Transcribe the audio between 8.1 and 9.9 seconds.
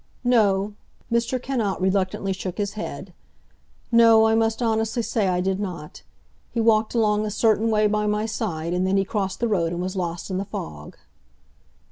side, and then he crossed the road and